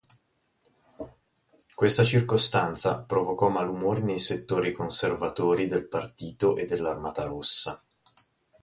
Questa 1.75 2.03
circostanza 2.03 3.03
provocò 3.03 3.49
malumori 3.49 4.01
nei 4.01 4.17
settori 4.17 4.71
conservatori 4.73 5.67
del 5.67 5.87
partito 5.87 6.55
e 6.57 6.65
dell'Armata 6.65 7.25
Rossa. 7.25 7.85